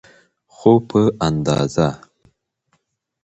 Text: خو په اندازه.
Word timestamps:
خو 0.55 0.71
په 0.87 1.01
اندازه. 1.27 1.87